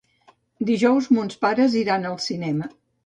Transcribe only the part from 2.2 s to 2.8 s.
cinema.